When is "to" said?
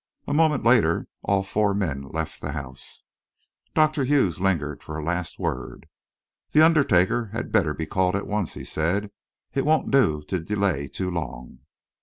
10.23-10.39